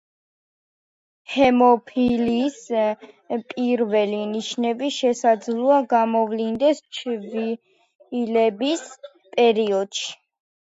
[1.33, 2.57] ჰემოფილიის
[3.53, 8.91] პირველი ნიშნები შესაძლოა გამოვლინდეს ჩვილობის
[9.37, 10.13] პერიოდში.